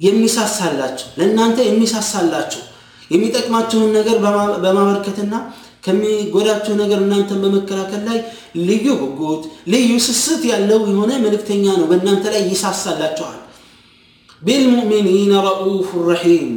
የሚሳሳላችሁ 0.00 1.08
ለእናንተ 1.18 1.58
የሚሳሳላችሁ 1.68 2.62
የሚጠቅማችሁን 3.10 3.90
ነገር 3.98 4.16
በማበርከትና 4.64 5.34
ከሚጎዳችሁ 5.82 6.74
ነገር 6.80 6.98
እናንተን 7.04 7.40
በመከላከል 7.44 8.02
ላይ 8.08 8.18
ልዩ 8.62 8.86
ጉጉት 9.02 9.44
ልዩ 9.72 9.90
ስስት 10.06 10.42
ያለው 10.50 10.80
የሆነ 10.90 11.12
መልእክተኛ 11.24 11.64
ነው። 11.78 11.86
በእናንተ 11.90 12.24
ላይ 12.34 12.42
ይሳሳላችኋል 12.50 13.38
ቢልሙእሚኒነ 14.42 15.32
ረኡፍ 15.46 15.88
ረሒም 16.08 16.52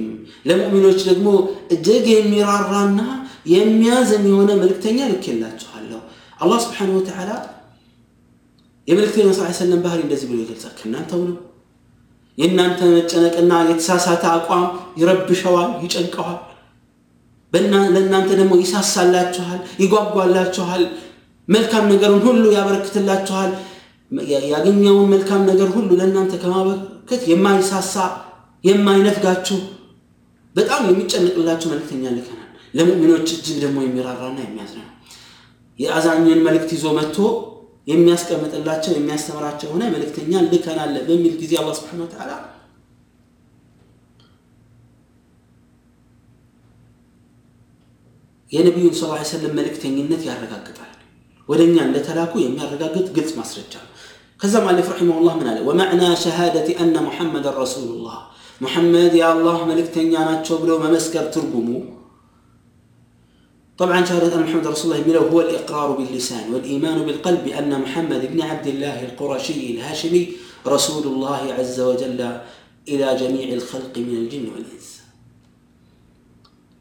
ለሙእሚኖች 0.45 0.99
ደግሞ 1.09 1.27
እጅግ 1.75 2.05
የሚራራና 2.13 3.01
የሚያዝን 3.53 4.23
የሆነ 4.29 4.51
መልእክተኛ 4.61 4.99
ልኬላችኋለሁ 5.11 5.99
አላህ 6.41 6.57
ስብሓን 6.65 6.93
ወተዓላ 6.95 7.31
የመልእክተኛ 8.87 9.27
ስ 9.33 9.59
ሰለም 9.59 9.79
ባህሪ 9.85 9.99
እንደዚህ 10.05 10.27
ብሎ 10.31 10.39
ይገልጻል። 10.43 10.73
ከእናንተው 10.79 11.21
ነው 11.29 11.37
የእናንተ 12.37 12.79
መጨነቅና 12.93 13.53
የተሳሳተ 13.69 14.23
አቋም 14.33 14.65
ይረብሸዋል 14.99 15.71
ይጨንቀዋል 15.83 16.39
ለእናንተ 17.53 18.29
ደግሞ 18.39 18.53
ይሳሳላችኋል 18.61 19.59
ይጓጓላችኋል 19.83 20.83
መልካም 21.47 21.85
ነገርን 21.91 22.21
ሁሉ 22.25 22.43
ያበረክትላችኋል 22.55 23.51
ያገኘውን 24.53 25.07
መልካም 25.13 25.41
ነገር 25.49 25.69
ሁሉ 25.75 25.89
ለእናንተ 25.99 26.33
ከማበረከት 26.41 27.21
የማይሳሳ 27.31 27.95
የማይነፍጋችሁ 28.63 29.59
በጣም 30.55 30.81
የሚጨንቅላችሁ 30.89 31.67
መልእክተኛ 31.71 32.03
ልከናል። 32.15 32.41
ለሙእሚኖች 32.77 33.27
እጅግ 33.35 33.57
ደግሞ 33.63 33.77
የሚራራና 33.83 34.37
የሚያዝን 34.45 34.85
የአዛኝን 35.79 36.41
መልእክት 36.47 36.69
ይዞ 36.75 36.85
መጥቶ 36.97 37.17
የሚያስቀምጥላቸው 37.87 38.91
የሚያስተምራቸው 38.95 39.69
ሆነ 39.73 39.83
መልእክተኛ 39.93 40.41
ልከናል 40.45 40.93
በሚል 41.07 41.33
ጊዜ 41.41 41.53
አላህ 41.61 41.73
ስብሓን 41.79 42.03
ወተዓላ 42.05 42.31
የነቢዩን 48.54 48.94
ስ 49.00 49.30
ሰለም 49.34 49.52
መልእክተኝነት 49.58 50.22
ያረጋግጣል 50.30 50.86
ወደ 51.48 51.60
እኛ 51.68 51.76
እንደተላኩ 51.88 52.32
የሚያረጋግጥ 52.42 53.06
ግልጽ 53.16 53.32
ማስረጃ 53.40 53.74
ነው 53.84 53.94
ከዛም 54.42 54.66
አለፍ 54.70 54.88
ረሒመሁ 54.92 55.18
ላህ 55.26 55.34
ምን 55.40 55.48
አለ 55.52 55.58
ወማዕና 55.68 56.02
ሸሃደቲ 56.24 56.68
አነ 56.82 56.96
ሙሐመድን 57.06 57.56
ረሱሉላህ 57.62 58.18
ሙሐመድ 58.64 59.14
የአላህ 59.20 59.58
መልእክተኛ 59.70 60.12
ናቸው 60.30 60.58
ብለው 60.64 60.78
መመስከር 60.86 61.26
ትርጉሙ 61.36 61.68
طبعا 63.78 64.04
شهادة 64.04 64.34
أن 64.34 64.42
محمد 64.42 64.66
رسول 64.66 64.92
الله 64.92 65.02
يميله 65.02 65.18
هو 65.18 65.40
الإقرار 65.40 65.90
باللسان 65.92 66.54
والإيمان 66.54 67.02
بالقلب 67.02 67.44
بأن 67.44 67.80
محمد 67.80 68.32
بن 68.32 68.40
عبد 68.42 68.66
الله 68.66 69.04
القرشي 69.04 69.70
الهاشمي 69.74 70.28
رسول 70.66 71.04
الله 71.06 71.54
عز 71.58 71.80
وجل 71.80 72.38
إلى 72.88 73.16
جميع 73.16 73.54
الخلق 73.54 73.98
من 73.98 74.16
الجن 74.16 74.44
والإنس 74.52 74.93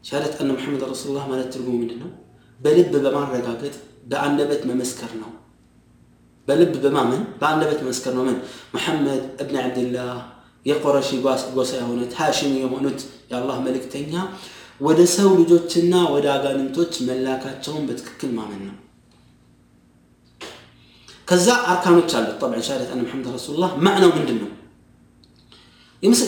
ሻሃደት 0.05 0.35
አነ 0.39 0.49
ሙሐመድ 0.53 0.81
ረሱሉላህ 0.85 1.23
ማለት 1.29 1.47
ትርጉሙ 1.53 1.75
ምንድን 1.81 1.99
ነው? 2.03 2.09
በልብ 2.61 2.91
በማረጋገጥ 3.05 3.75
በአንደበት 4.09 4.61
መመስከር 4.69 5.11
ነው። 5.21 5.31
በልብ 6.47 6.73
በማመን 6.83 7.21
በአንደበት 7.39 7.79
መመስከር 7.83 8.13
ነው። 8.17 8.23
ምን 8.27 8.37
ሙሐመድ 8.75 9.07
እብን 9.41 9.55
ዓብድላህ 9.61 10.11
የቆረሺ 10.65 11.09
ጎሳ 11.55 11.71
የሆኑት 11.79 12.13
ሃሽሚ 12.19 12.53
የሆኑት 12.63 12.99
የአላህ 13.31 13.57
መልእክተኛ 13.65 14.13
ወደ 14.81 15.01
ሰው 15.15 15.29
ልጆችና 15.39 15.95
ወደ 16.13 16.25
አጋንንቶች 16.35 16.93
መላካቸውን 17.07 17.83
በትክክል 17.89 18.31
ማመን 18.37 18.61
ነው። 18.67 18.75
ከዛ 21.27 21.47
አርካኖች 21.71 22.11
አሉት። 22.17 22.37
ጠብዓ 22.41 22.61
ሻሃደት 22.67 22.89
አነ 22.93 23.01
ሙሐመድ 23.05 23.27
ረሱሉላህ 23.37 23.71
ማዕናው 23.85 24.13
ምንድን 24.17 24.39
ነው? 24.43 24.51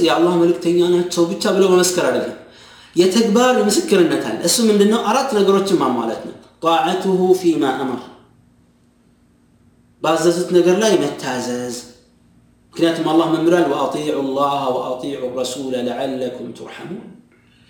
የአላህ 0.05 0.34
መልእክተኛ 0.41 0.79
ናቸው 0.93 1.24
ብቻ 1.31 1.43
ብለው 1.55 1.69
መመስከር 1.74 2.05
አይደለም 2.10 2.36
የተግባር 2.97 3.54
ምስክርነት 3.68 4.25
አለ 4.30 4.38
እሱ 4.49 4.56
ምንድን 4.68 4.90
ነው 4.94 5.00
አራት 5.11 5.30
ነገሮችን 5.38 5.78
ማሟላት 5.82 6.23
ነው 6.28 6.35
ጣዓቱሁ 6.64 7.21
ፊማ 7.40 7.64
አመር 7.76 8.02
ባዘዙት 10.02 10.49
ነገር 10.56 10.76
ላይ 10.82 10.92
መታዘዝ 11.02 11.76
ምክንያቱም 12.75 13.06
አላህ 13.12 13.26
ምን 13.32 13.42
ብሏል 13.47 13.66
ወአጢዑ 13.73 14.21
ላህ 14.37 14.62
ወአጢዑ 14.76 15.25
ረሱለ 15.40 15.75
ለዓለኩም 15.88 16.49
ቱርሐሙን 16.59 17.02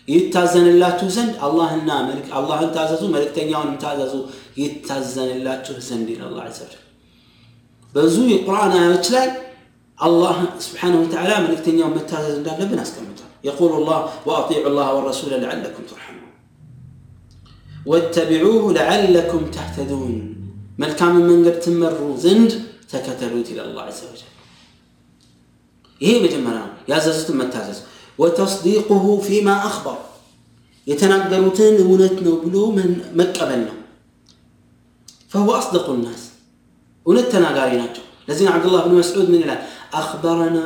ይታዘንላችሁ 0.08 1.08
ዘንድ 1.16 1.34
አላህና 1.46 1.90
አላህን 2.38 2.70
ታዘዙ 2.76 3.02
መልእክተኛውንም 3.14 3.76
ታዘዙ 3.84 4.14
ይታዘንላችሁ 4.62 5.74
ዘንድ 5.88 6.08
ይላል 6.14 6.28
አላህ 6.30 6.44
ዐዘ 6.48 6.58
ወጀል 6.64 6.82
በዙ 7.94 8.16
የቁርአን 8.32 8.74
አያዎች 8.78 9.08
ላይ 9.16 9.26
አላህ 9.98 10.36
ስብሓነሁ 10.66 11.00
ወተዓላ 11.04 11.32
መልእክተኛውን 11.44 11.94
መታዘዝ 11.98 12.34
እንዳለብን 12.38 12.80
አስቀምጧል 12.84 13.25
يقول 13.46 13.72
الله 13.78 13.98
وأطيعوا 14.26 14.68
الله 14.70 14.88
والرسول 14.94 15.32
لعلكم 15.42 15.82
ترحمون 15.90 16.30
واتبعوه 17.86 18.64
لعلكم 18.72 19.40
تهتدون 19.56 20.14
መልካም 20.82 21.14
መንገድ 21.30 21.56
ትመሩ 21.64 21.98
ዘንድ 22.24 22.50
ተከተሉት 22.92 23.48
ይላል 23.52 23.66
አላህ 23.70 23.84
ዐዘ 23.90 24.00
ወጀል 24.10 24.30
ይሄ 26.00 26.12
መጀመሪያ 26.24 26.60
ነው 26.62 26.76
ያዘዙትን 26.92 27.36
መታዘዝ 27.40 27.78
ወተስዲቁሁ 28.18 29.04
ፊማ 29.26 29.48
አኽበር 29.68 29.98
የተናገሩትን 30.86 31.76
እውነት 31.84 32.16
ነው 32.26 32.34
ብሎ 32.44 32.56
መቀበል 33.20 33.60
ነው 33.68 33.76
ፈሁወ 35.32 35.52
አስደቁ 35.58 35.86
ናስ 36.06 36.22
እውነት 37.06 37.28
ተናጋሪ 37.34 37.70
ናቸው 37.82 38.04
ለዚህ 38.28 38.48
ዓብዱላህ 38.54 38.82
ብን 38.86 38.96
መስዑድ 39.00 39.28
ምን 39.34 39.40
ይላል 39.44 39.60
አኽበረና 40.00 40.58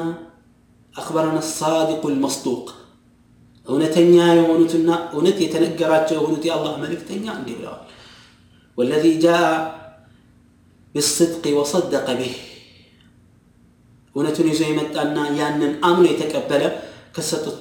አኽበረና 0.94 1.38
ሳዲቁ 1.50 2.02
ልመስዱቅ 2.12 2.66
እውነተኛ 3.66 4.14
የሆኑትና 4.38 4.90
እውነት 5.14 5.38
የተነገራቸው 5.44 6.16
የሆኑት 6.18 6.44
የአላህ 6.48 6.74
መልእክተኛ 6.82 7.24
እንዲህ 7.38 7.54
ብለዋል 7.58 7.82
ወለዚ 8.78 9.06
ጃአ 9.24 9.44
ብስድቅ 10.94 11.44
ወሰደቀ 11.58 12.08
ብህ 12.20 12.34
እውነቱን 14.14 14.46
ይዞ 14.50 14.60
የመጣና 14.68 15.16
ያንን 15.38 15.72
አምኖ 15.88 16.04
የተቀበለ 16.10 16.62
ከሰጡት 17.16 17.56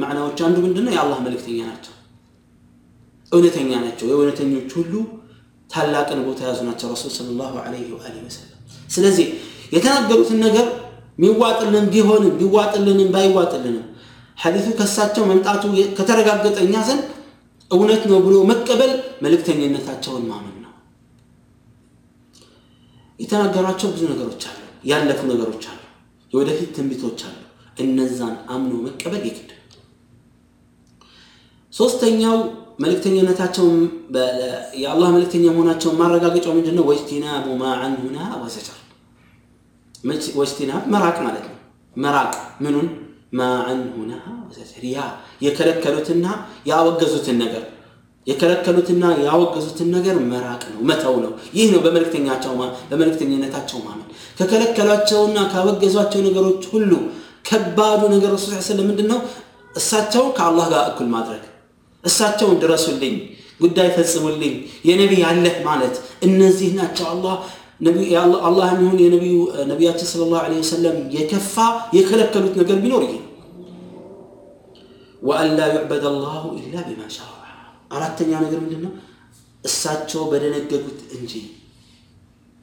ማዕናዎች 0.00 0.38
አንዱ 0.46 0.56
ምንድን 0.64 0.84
ነው 0.86 0.92
የአላህ 0.94 1.18
መልእክተኛ 1.26 1.58
ናቸው 1.70 1.94
እውነተኛ 3.32 3.70
ናቸው 3.84 4.06
የእውነተኞች 4.10 4.70
ሁሉ 4.78 4.94
ታላቅን 5.70 6.20
ቦታ 6.26 6.40
የያዙ 6.44 6.60
ናቸው 6.68 6.88
ረሱል 6.94 7.12
ስለ 7.16 7.28
ላሁ 7.38 7.52
ለ 7.66 7.76
ወሰለም 7.96 8.58
ስለዚህ 8.90 9.26
የተናገሩትን 9.72 10.40
ነገር 10.46 10.66
ሚዋጥልን 11.17 11.85
ቢሆንም 11.93 12.33
ቢዋጥልንም 12.39 13.09
ባይዋጥልንም 13.13 13.85
ሐዲቱ 14.37 14.67
ከሳቸው 14.79 15.23
መምጣቱ 15.29 15.63
ከተረጋገጠ 15.97 16.57
እኛ 16.65 16.75
ዘንድ 16.89 17.05
እውነት 17.71 18.03
ነው 18.09 18.19
ብሎ 18.25 18.35
መቀበል 18.51 18.91
መልእክተኝነታቸውን 19.23 20.23
ማመን 20.29 20.55
ነው 20.55 20.73
የተናገሯቸው 23.19 23.89
ብዙ 23.93 24.03
ነገሮች 24.11 24.43
አሉ፣ 24.49 24.59
ያለፉ 24.83 25.19
ነገሮች 25.31 25.63
አሉ፣ 25.71 25.79
የወደፊት 26.33 26.69
ትንቢቶች 26.77 27.19
አሉ። 27.27 27.35
እነዛን 27.77 28.35
አምኖ 28.53 28.73
መቀበል 28.85 29.23
የግድ 29.27 29.49
ሶስተኛው 31.73 32.37
መልእክተኝነታቸውን 32.79 33.79
የአላህ 34.81 35.09
መልእክተኛ 35.15 35.45
መሆናቸውን 35.49 35.97
ማረጋገጫው 36.01 36.53
ምንድን 36.57 36.75
ነው? 36.77 36.85
ወጅቲናቡ 36.89 37.45
ማ 37.61 37.73
አንሁና 37.79 38.17
ወዘጀር 38.43 38.76
ወጅቲናብ 40.39 40.83
መራቅ 40.93 41.17
ማለት 41.25 41.45
ነው። 41.47 41.55
መራቅ 41.95 42.31
ምኑን 42.63 42.87
ማ 43.33 43.41
አንሁና 43.69 44.11
ወዘጀር 44.43 44.83
ያ 44.89 44.99
የከለከሉትና 45.45 46.25
ያወገዙትን 46.69 47.37
ነገር 47.43 47.63
የከለከሉትና 48.27 49.03
ያወገዙትን 49.25 49.89
ነገር 49.95 50.15
መራቅ 50.31 50.61
ነው፣ 50.71 50.79
መተው 50.89 51.15
ነው። 51.23 51.33
ይህ 51.57 51.67
ነው 51.73 51.79
በመልእክተኛቸው 51.85 52.53
በመልእክተኝነታቸው 52.89 53.79
ማመን። 53.85 54.07
ከከለከሏቸውና 54.39 55.37
ካወገዟቸው 55.53 56.21
ነገሮች 56.27 56.63
ሁሉ 56.73 56.91
ከባዱ 57.49 58.01
ነገር 58.13 58.29
ረሱል 58.35 58.53
ስለም 58.67 58.87
ምንድን 58.89 59.07
ነው? 59.11 59.19
እሳቸውን 59.75 60.31
ከአላህ 60.37 60.65
ጋር 60.73 60.83
እኩል 60.91 61.07
ማድረግ 61.15 61.43
እሳቸውን 62.03 62.57
ድረሱልኝ፣ 62.63 63.15
ጉዳይ 63.61 63.87
ፈጽሙልኝ፣ 63.95 64.55
የነቢይ 64.87 65.23
አለህ 65.29 65.55
ማለት 65.65 65.95
እነዚህ 66.23 66.69
ናቸው። 66.79 67.05
አላህ 67.13 67.35
የሚሆን 67.80 68.96
ነቢያችን 69.70 70.08
ሰለላሁ 70.12 70.38
ዐለይሂ 70.42 70.60
ወሰለም 70.64 70.98
የከፋ 71.16 71.54
የከለከሉት 71.96 72.54
ነገር 72.60 72.76
ቢኖር 72.84 73.02
ይሄ 73.06 73.14
ወአን 75.22 75.50
ላ 75.58 75.66
ዩዕበድ 75.72 76.04
አላሁ 76.10 76.44
ኢላ 76.60 76.76
ቢማ 76.86 77.02
ሸረዐ። 77.16 77.38
አራተኛ 77.96 78.30
ነገር 78.44 78.58
ምንድን 78.62 78.80
ነው? 78.84 78.92
እሳቸው 79.64 80.22
በደነገጉት 80.30 81.00
እንጂ 81.16 81.32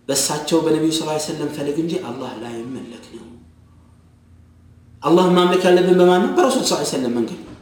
በእሳቸው 0.08 0.58
በነቢዩ 0.65 0.91
ስ 0.93 1.01
ሰለም 1.27 1.50
ፈለግ 1.58 1.77
እንጂ 1.84 1.93
አላህ 2.10 2.31
ላይ 2.43 2.55
መለክ 2.75 3.05
ነው። 3.17 3.25
አላህ 5.03 5.25
ማምለክ 5.38 5.63
ያለብን 5.67 5.96
በማን 6.01 6.22
ነው? 6.24 6.31
በረሱል 6.38 6.65
ስ 6.65 6.89
ሰለም 6.93 7.13
መንገድ 7.17 7.39
ነው። 7.39 7.55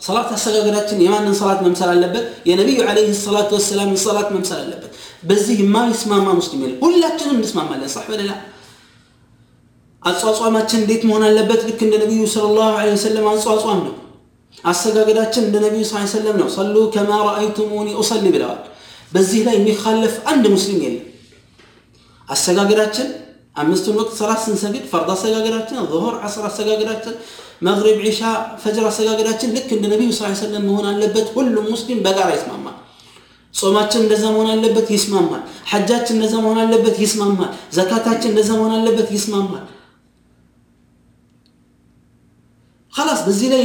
ሰላት 0.00 0.30
አሰጋገዳችን 0.36 0.98
የማንን 1.04 1.34
ሰላት 1.40 1.60
መምሰል 1.66 1.90
አለበት? 1.94 2.24
የነቢዩ 2.50 2.78
ዓለይሂ 2.88 3.08
ሰላቱ 3.20 3.50
ወሰላም 3.58 3.90
ሰላት 4.04 4.28
መምሰል 4.36 4.60
አለበት። 4.64 4.89
በዚህ 5.23 5.55
የማይስማማ 5.61 6.27
ሙስሊም 6.37 6.61
የለም። 6.63 6.79
ሁላችንም 6.83 7.37
እንስማማለን። 7.39 7.89
ሳሕ 7.93 8.05
በሌላ 8.11 8.31
አጿጿማችን 10.01 10.79
እንዴት 10.81 11.03
መሆን 11.07 11.23
አለበት? 11.27 11.61
ልክ 11.67 11.79
እንደ 11.85 11.95
ነቢዩ 12.03 12.21
ሰለላሁ 12.33 12.69
ዐለይሂ 12.75 12.95
ወሰለም 12.97 13.25
አጿጿም 13.31 13.81
ነው። 13.87 13.95
አሰጋገዳችን 14.63 15.43
እንደ 15.47 15.57
ነቢዩ 15.65 15.83
ስ 15.87 16.11
ሰለም 16.13 16.35
ነው። 16.41 16.47
ሰሉ 16.55 16.75
ከማ 16.95 17.11
ረአይቱሙኒ 17.27 17.89
ኡሰሊ 18.01 18.25
ብለዋል። 18.35 18.59
በዚህ 19.11 19.41
ላይ 19.47 19.55
የሚካለፍ 19.59 20.15
አንድ 20.31 20.45
ሙስሊም 20.55 20.79
የለም። 20.85 21.05
አሰጋገዳችን 22.27 23.07
አምስቱን 23.55 23.95
ወቅት 23.99 24.13
ሰላት 24.19 24.41
ስንሰግድ 24.43 24.83
ፈርድ 24.91 25.09
አሰጋገዳችን፣ 25.13 25.77
ዙሁር፣ 25.91 26.13
ዓስር 26.25 26.43
አሰጋገዳችን፣ 26.49 27.15
መግሪብ፣ 27.61 27.97
ዒሻ፣ 28.05 28.21
ፈጅር 28.61 28.85
አሰጋገዳችን 28.91 29.49
ልክ 29.55 29.69
እንደ 29.75 29.85
ነቢዩ 29.93 30.09
ስ 30.13 30.29
ሰለም 30.41 30.63
መሆን 30.69 30.85
አለበት። 30.91 31.27
ሁሉም 31.35 31.65
ሙስሊም 31.73 31.99
በጋራ 32.05 32.29
ይስማማል። 32.35 32.77
ጾማችን 33.53 34.01
እንደዛ 34.03 34.23
መሆን 34.33 34.49
አለበት፣ 34.53 34.87
ይስማማል። 34.95 35.41
ሐጃችን 35.71 36.15
እንደዛ 36.17 36.33
መሆን 36.43 36.59
አለበት፣ 36.63 36.95
ይስማማል። 37.03 37.49
ዘካታችን 37.77 38.31
እንደዛ 38.31 38.49
መሆን 38.59 38.73
አለበት፣ 38.77 39.09
ይስማማል። 39.17 39.65
ኸላስ 42.93 43.19
በዚህ 43.27 43.49
ላይ 43.53 43.63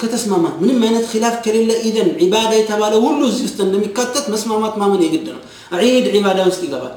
ከተስማማት 0.00 0.54
ምንም 0.62 0.80
አይነት 0.86 1.04
ኪላፍ 1.12 1.36
ከሌለ 1.44 1.70
ኢደን 1.88 2.08
ዒባዳ 2.20 2.50
የተባለ 2.58 2.94
ሁሉ 3.04 3.20
እዚህ 3.30 3.44
ውስጥ 3.48 3.58
እንደሚካተት 3.64 4.26
መስማማት 4.32 4.74
ማመን 4.80 5.00
የግድ 5.04 5.26
ነው። 5.30 5.40
ዒድ 5.82 6.06
ዒባዳ 6.14 6.38
ውስጥ 6.48 6.60
ይገባል። 6.66 6.94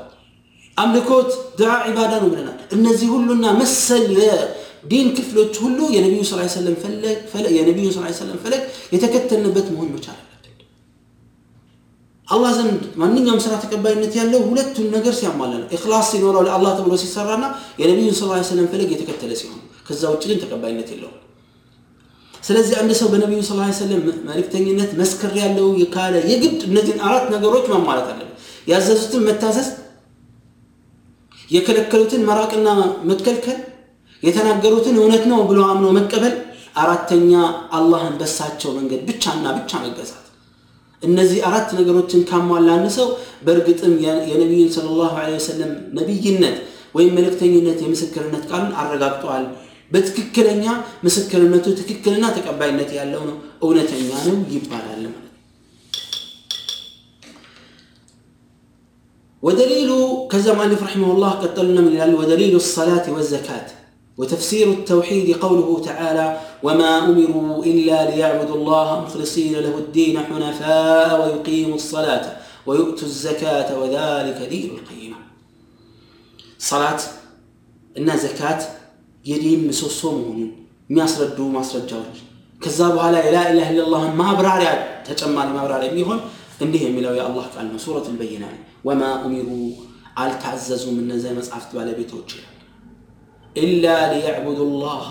አምልኮት 0.77 1.29
ዱዓ 1.60 1.71
ዒባዳ 1.88 2.12
ነው 2.21 2.29
ብለናል። 2.34 2.60
እነዚህ 2.75 3.07
ሁሉና 3.13 3.45
መሰል 3.60 4.05
የዲን 4.17 5.07
ክፍሎች 5.17 5.53
ሁሉ 5.63 5.79
የነቢዩ 5.95 6.21
ስ 6.23 6.34
ሰለም 6.55 6.75
ፈለግ 8.43 8.62
የተከተልንበት 8.93 9.67
መሆን 9.73 9.89
አለብን። 10.05 10.31
አላህ 12.32 12.52
ዘንድ 12.58 12.82
ማንኛውም 13.02 13.41
ስራ 13.46 13.54
ተቀባይነት 13.63 14.13
ያለው 14.20 14.41
ሁለቱን 14.50 14.88
ነገር 14.94 15.13
ሲያሟላ 15.17 15.52
ነው። 15.54 15.67
ኢኽላስ 15.76 16.06
ሲኖረው 16.12 16.44
ለአላህ 16.48 16.72
ተብሎ 16.78 16.94
ሲሰራና 17.02 17.46
የነቢዩን 17.82 18.15
ስ 18.15 18.22
ሰለም 18.52 18.67
ፈለግ 18.74 18.89
የተከተለ 18.94 19.32
ሲሆን 19.41 19.58
ከዛ 19.88 20.02
ውጭ 20.13 20.24
ግን 20.30 20.39
ተቀባይነት 20.44 20.89
የለውም። 20.94 21.17
ስለዚህ 22.44 22.76
አንድ 22.82 22.91
ሰው 23.00 23.08
በነቢዩ 23.13 23.39
ስ 23.41 23.52
ሰለም 23.80 24.00
መልእክተኝነት 24.28 24.91
መስክር 25.02 25.34
ያለው 25.41 25.67
ካለ 25.96 26.15
የግድ 26.32 26.62
እነዚህን 26.70 27.02
አራት 27.08 27.26
ነገሮች 27.36 27.65
ማሟላት 27.74 28.08
አለበት። 28.13 28.38
ያዘዙትን 28.67 29.26
መታዘዝ፣ 29.28 29.70
የከለከሉትን 31.50 32.26
መራቅና 32.28 32.67
መከልከል፣ 33.12 33.60
የተናገሩትን 34.24 34.98
እውነት 35.02 35.24
ነው 35.32 35.39
ብሎ 35.50 35.60
አምኖ 35.72 35.88
መቀበል፣ 35.98 36.34
አራተኛ 36.82 37.32
አላህን 37.78 38.17
በሳቸው 38.20 38.72
መንገድ 38.78 39.02
ብቻና 39.08 39.46
ብቻ 39.58 39.72
መገዛት። 39.86 40.17
እነዚህ 41.02 41.38
አራት 41.48 41.68
ነገሮችን 41.79 42.26
ካሟላ 42.31 42.68
አንድ 42.76 42.88
ሰው 42.96 43.09
በእርግጥም 43.46 43.92
የነቢዩን 44.31 44.70
ሰለላሁ 44.76 45.11
ዐለይሂ 45.20 45.37
ወሰለም 45.40 45.72
ነቢይነት 45.98 46.57
ወይም 46.96 47.14
መልእክተኝነት 47.18 47.79
የምስክርነት 47.85 48.44
ቃሉን 48.50 48.72
አረጋግጠዋል። 48.83 49.44
በትክክለኛ 49.92 50.64
ምስክርነቱ 51.07 51.66
ትክክልና 51.81 52.24
ተቀባይነት 52.38 52.90
ያለው 52.98 53.22
ነው፣ 53.29 53.37
እውነተኛ 53.64 54.09
ነው 54.29 54.37
ይባላል 54.55 55.02
ማለት 55.05 55.14
ነው። 55.14 55.22
ودليل 59.42 59.90
كذا 60.33 60.50
مؤلف 60.52 60.83
رحمه 60.83 61.12
الله 61.12 61.31
قتلنا 61.33 61.81
من 61.81 61.88
الهلال 61.88 62.14
ودليل 62.14 62.55
الصلاة 62.57 63.07
والزكاة 63.09 63.66
وتفسير 64.18 64.66
التوحيد 64.70 65.37
قوله 65.37 65.68
تعالى 65.81 66.26
وما 66.62 66.98
أمروا 67.00 67.64
إلا 67.64 68.11
ليعبدوا 68.11 68.57
الله 68.57 68.88
مخلصين 69.00 69.55
له 69.57 69.74
الدين 69.79 70.16
حنفاء 70.20 71.11
ويقيموا 71.20 71.74
الصلاة 71.74 72.24
ويؤتوا 72.66 73.09
الزكاة 73.09 73.68
وذلك 73.81 74.38
دين 74.50 74.66
القيمة 74.74 75.18
صلاة 76.62 77.00
إن 77.96 78.09
زكاة 78.18 78.61
የዲን 79.24 79.61
ምሰሶ 79.68 80.00
መሆኑን 80.16 80.50
የሚያስረዱ 80.90 81.38
ማስረጃዎች 81.55 82.16
ከዛ 82.61 82.81
በኋላ 82.92 83.14
የላ 83.24 83.38
ኢላሃ 83.50 83.68
ኢለላህ 83.72 84.02
ማብራሪያ 84.20 84.70
ተጨማሪ 85.09 85.48
ማብራሪያ 85.57 85.88
የሚሆን 85.90 86.20
እንዲህ 86.64 86.83
የሚለው 86.87 87.12
የአላህ 87.18 87.46
ቃል 87.55 87.66
ነው። 87.70 87.81
ሱረት 87.85 88.07
ልበይና 88.12 88.44
ላይ 88.52 88.61
ወማ 88.88 89.02
ኡሚሩ 89.24 89.48
አልታዘዙም 90.22 90.98
እነዚያ 91.02 91.31
የመጽሐፍት 91.33 91.70
ባለቤቶች 91.76 92.29
ይላል 92.37 92.52
ኢላ 93.57 93.85
ሊያዕቡዱ 94.12 94.61
ላህ 94.85 95.05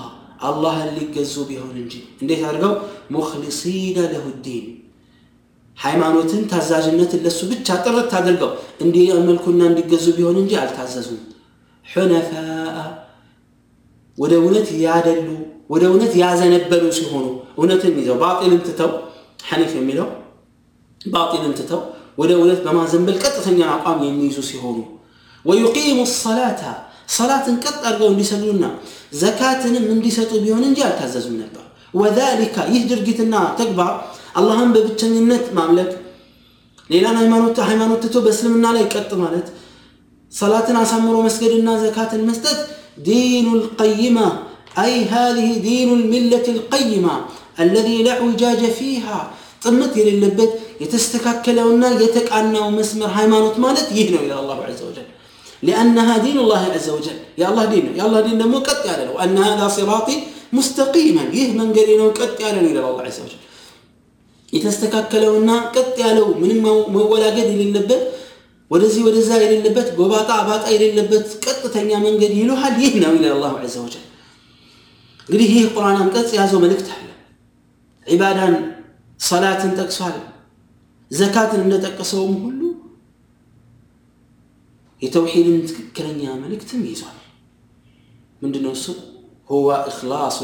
አላህን 0.48 0.90
ሊገዙ 0.98 1.36
ቢሆን 1.50 1.76
እንጂ 1.84 1.94
እንዴት 2.22 2.42
አድርገው 2.48 2.74
ሙክሊሲነ 3.16 3.98
ለሁ 4.14 4.26
ዲን 4.46 4.66
ሃይማኖትን 5.78 6.44
ታዛዥነትን 6.52 7.22
ለሱ 7.26 7.40
ብቻ 7.52 7.78
ጥርት 7.86 8.12
አድርገው 8.20 8.52
እንዲያመልኩና 8.84 9.62
እንዲገዙ 9.72 10.06
ቢሆን 10.18 10.38
እንጂ 10.44 10.54
አልታዘዙም 10.62 11.22
ሑነፋአ 11.86 12.78
ወደ 14.18 14.34
እውነት 14.42 14.68
ያደሉ 14.86 15.28
ወደ 15.74 15.84
እውነት 15.92 16.14
ያዘነበሉ 16.22 16.84
ሲሆኑ 16.98 17.26
እውነትን 17.58 17.94
ይዘው 18.02 18.18
ባጢልን 18.22 18.62
ትተው 18.68 18.92
ሐኒፍ 19.50 19.72
የሚለው 19.78 20.08
ባጢልን 21.02 21.54
ትተው 21.60 21.82
ወደ 22.22 22.32
እውነት 22.40 22.60
በማዘንበል 22.66 23.18
ቀጥተኛ 23.24 23.60
አቋም 23.74 24.02
የሚይዙ 24.08 24.38
ሲሆኑ 24.50 24.78
ወዩቂሙ 25.46 25.98
ሰላታ 26.18 26.62
ሰላትን 27.16 27.56
ቀጥ 27.64 27.76
አድርገው 27.88 28.10
እንዲሰግዱና 28.14 28.66
ዘካትንም 29.22 29.86
እንዲሰጡ 29.96 30.32
ቢሆን 30.46 30.64
እንጂ 30.70 30.80
አልታዘዙም 30.88 31.36
ነበር። 31.44 31.64
ወዛሊካ 31.94 32.56
ይህ 32.74 32.84
ድርጊትና 32.92 33.36
ተግባር 33.60 33.94
አላህን 34.40 34.72
በብቸኝነት 34.76 35.46
ማምለክ 35.60 35.92
ሌላን 36.90 37.18
ሃይማኖት 37.22 37.58
ሃይማኖት 37.70 38.02
ትቶ 38.06 38.18
በእስልምና 38.26 38.66
ላይ 38.78 38.84
ቀጥ 38.94 39.12
ማለት 39.22 39.48
ሰላትን 40.32 40.78
አሳምሮ 40.82 41.16
መስገድና 41.28 41.70
ዘካትን 41.84 42.24
መስጠት 42.30 42.60
دين 43.00 43.48
القيمة 43.50 44.28
أي 44.78 45.06
هذه 45.06 45.58
دين 45.60 45.90
الملة 45.92 46.46
القيمة 46.48 47.16
الذي 47.60 48.04
لا 48.04 48.14
اعوجاج 48.14 48.62
فيها 48.72 49.20
ጥመት 49.64 49.94
የሌለበት 49.98 50.52
የተስተካከለውና 50.82 51.84
የተቃናው 52.02 52.66
መስመር 52.76 53.10
ሃይማኖት 53.16 53.56
ማለት 53.64 53.88
ይህ 53.98 54.08
ነው 54.14 54.22
ይላል 54.26 54.40
አላሁ 54.42 54.58
ዐዘ 54.68 54.80
ወጀል 54.88 54.99
ሊአነሃ 55.64 56.10
ዲን 56.24 56.38
ላህ 56.50 56.64
ዐዘ 56.72 56.88
ወጀል 56.96 57.18
የአላህ 57.42 57.66
ዲን 57.72 57.84
ነው 57.88 57.94
የአላህ 58.00 58.20
ዲን 58.26 58.38
ደግሞ 58.42 58.56
ቀጥ 58.68 58.82
ያለ 58.90 59.02
ነው 59.10 59.16
አነ 59.24 59.38
ሃዛ 59.48 59.62
ሲራጢ 59.76 60.10
ሙስተቂመን 60.58 61.30
ይህ 61.38 61.48
መንገዴ 61.60 61.90
ነው 62.02 62.08
ቀጥ 62.20 62.36
ያለ 62.46 62.56
ነው 62.64 62.70
ይላል 62.72 62.86
አላህ 62.90 63.06
ዐዘ 63.08 63.18
ወጀል 63.26 63.42
የተስተካከለውና 64.54 65.52
ቀጥ 65.76 65.96
ያለው 66.04 66.28
ምንም 66.42 66.60
መወላገድ 66.96 67.48
የሌለበት 67.54 68.04
ወደዚህ 68.72 69.02
ወደዛ 69.08 69.32
የሌለበት 69.42 69.88
ጎባጣ 69.98 70.30
አባጣ 70.42 70.66
የሌለበት 70.74 71.26
ቀጥተኛ 71.46 71.92
መንገድ 72.06 72.32
ይሉሃል 72.40 72.76
ይህ 72.84 72.94
ነው 73.04 73.12
ይላል 73.18 73.34
አላሁ 73.38 73.54
ዐዘ 73.64 73.76
ወጀል 73.86 74.06
እንግዲህ 75.30 75.48
ይህ 75.54 75.66
ቁርአን 75.76 75.98
አንቀጽ 76.02 76.30
የያዘው 76.36 76.60
መልእክት 76.64 76.88
አለ 76.96 77.08
ዒባዳን 78.08 78.56
ሰላትን 79.20 79.72
ጠቅሷል 79.80 80.16
ዘካትን 81.12 81.62
እንደጠቀሰውም 81.66 82.36
ሁሉ 82.46 82.62
የተውሒድን 85.02 85.58
ትክክለኛ 85.70 86.22
መልእክትም 86.44 86.82
ይዟል። 86.90 87.18
ምንድነው 88.42 88.74
እሱ? 88.78 88.86
ሁወ 89.50 89.68
አልኢኽላስ 89.80 90.38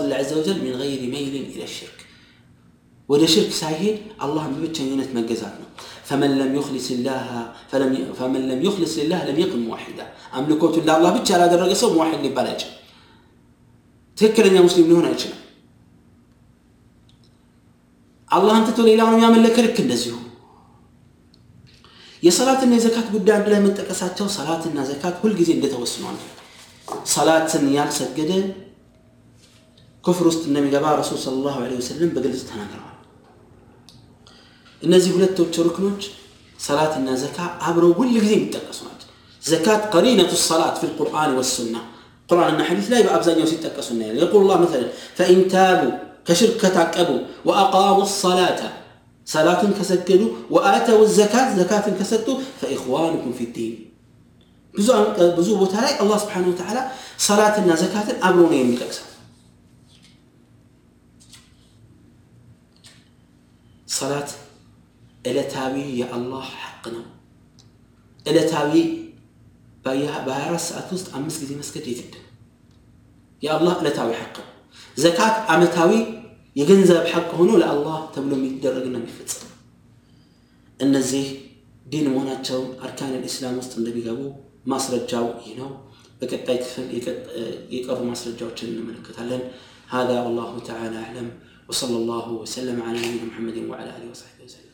ሊላህ 0.00 0.18
ዐዘ 0.18 0.30
ወጀል 0.38 0.58
ሚን 0.64 0.74
ገይሪ 0.80 1.02
መይልን 1.14 1.46
ኢለ 1.52 1.62
ሽርክ 1.74 1.98
ወደ 3.08 3.22
ሽርክ 3.32 3.50
ሳይሄድ 3.60 3.96
አላህን 4.24 4.52
በብቸኝነት 4.54 5.10
መገዛት 5.16 5.54
ነው። 5.62 5.68
ፈመን 6.08 6.32
ለም 6.38 6.52
ዩኽሊስ 6.56 6.86
ሊላህ 9.00 9.20
ለም 9.28 9.38
የኩን 9.42 9.62
ሙዋሒዳ 9.66 10.00
አምልኮቱን 10.32 10.86
ለአላህ 10.88 11.10
ብቻ 11.16 11.28
ያላደረገ 11.34 11.72
ሰው 11.82 11.90
ሙዋሒድ 11.94 12.20
ሊባል 12.26 12.46
አይችልም። 12.50 12.78
ትክክለኛ 14.18 14.56
ሙስሊም 14.66 14.88
ሊሆን 14.90 15.06
አይችልም። 15.10 15.40
አላህን 18.30 18.64
ትቶ 18.68 18.80
ሌላውን 18.88 19.18
ያመለከ 19.24 19.56
ልክ 19.66 19.76
እንደዚሁ 19.82 20.14
የሰላትና 22.22 22.72
የዘካት 22.76 23.08
ጉዳይ 23.14 23.34
አንድ 23.36 23.48
ላይ 23.52 23.60
መጠቀሳቸው 23.64 24.26
ሰላትና 24.36 24.78
ዘካት 24.90 25.16
ሁልጊዜ 25.22 25.50
እንደተወስኗል። 25.56 26.18
ሰላትን 27.12 27.64
ያልሰገደ 27.76 28.32
ክፍር 30.04 30.26
ውስጥ 30.30 30.42
እንደሚገባ 30.48 30.86
ረሱል 31.00 31.18
ሰለላሁ 31.24 31.54
ዐለይሂ 31.58 31.78
ወሰለም 31.82 32.10
በግልጽ 32.14 32.42
ተናግረዋል። 32.48 32.90
እነዚህ 34.82 35.10
ሁለቶች 35.16 35.54
ሩክኖች 35.66 36.02
ሰላትና 36.58 37.08
ዘካ 37.22 37.38
አብረው 37.68 37.92
ሁል 37.98 38.10
ጊዜ 38.16 38.32
የሚጠቀሱ 38.34 38.80
ናቸው። 38.88 39.08
ዘካት 39.42 39.82
ቀሪነቱ 39.92 40.32
ሰላት 40.44 40.76
ፊ 40.80 40.88
ልቁርአን 40.90 41.32
ወሱና 41.38 41.76
ቁርአንና 42.28 42.60
ሐዲስ 42.68 42.86
ላይ 42.92 43.00
በአብዛኛው 43.06 43.48
ሲጠቀሱ 43.50 43.88
እናያለን። 43.94 44.20
የቁል 44.22 44.44
ላ 44.50 44.56
መሰለን 44.62 44.90
ፈኢን 45.18 45.42
ታቡ 45.52 45.80
ከሽርክ 46.28 46.56
ከታቀቡ 46.62 47.10
ወአቃሙ 47.48 47.98
ሰላተ 48.16 48.60
ሰላትን 49.28 49.72
ከሰገዱ 49.78 50.22
ወአተው 50.54 51.00
ዘካት 51.16 51.48
ዘካትን 51.58 51.94
ከሰጡ 52.00 52.26
ፈኢኽዋኑኩም 52.60 53.32
ፊ 53.38 53.46
ዲን 53.54 53.74
ብዙ 55.34 55.48
ቦታ 55.60 55.74
ላይ 55.84 55.92
አላህ 56.02 56.16
ስብሓነሁ 56.22 56.50
ወተዓላ 56.52 56.78
ሰላትና 57.20 57.70
ዘካትን 57.82 58.16
አብሮ 58.26 58.40
ነው 58.46 58.58
የሚጠቅሰው። 58.58 59.06
ሰላት 63.94 64.30
ዕለታዊ 65.24 65.74
የአላህ 66.00 66.46
ሐቅ 66.58 66.84
ነው። 66.94 67.04
ዕለታዊ 68.26 68.72
በ24 69.86 70.62
ሰዓት 70.66 70.88
ውስጥ 70.94 71.08
አምስት 71.16 71.38
ጊዜ 71.42 71.52
መስገድ 71.60 71.86
የግድ 71.90 72.14
ነው። 72.16 72.28
የአላህ 73.42 73.74
ዕለታዊ 73.80 74.10
ሐቅ 74.20 74.36
ነው። 74.40 74.50
ዘካት 74.96 75.36
ዓመታዊ 75.54 75.90
የገንዘብ 76.56 77.04
ሐቅ 77.12 77.28
ሆኖ 77.38 77.50
ለአላህ 77.62 77.96
ተብሎ 78.14 78.32
የሚደረግና 78.38 78.96
የሚፈጸም 79.00 79.50
እነዚህ 80.80 81.26
ዲን 81.86 82.06
መሆናቸውን 82.10 82.68
አርካን 82.86 83.12
ልእስላም 83.14 83.58
ውስጥ 83.60 83.72
እንደሚገቡ 83.80 84.20
ማስረጃው 84.72 85.26
ይህ 85.42 85.54
ነው። 85.60 85.70
በቀጣይ 86.20 86.58
ክፍል 86.62 86.86
የቀሩ 87.74 88.00
ማስረጃዎችን 88.12 88.70
እንመለከታለን። 88.72 89.42
هذا 89.88 90.16
والله 90.20 90.52
تعالى 90.60 90.96
أعلم 90.98 91.28
وصلى 91.68 91.96
الله 91.96 92.26
وسلم 92.32 92.78
على 92.82 92.98
نبينا 92.98 93.24
محمد 93.24 93.56
وعلى 93.70 93.90
آله 93.90 94.06
وصحبه 94.10 94.42
وسلم 94.44 94.67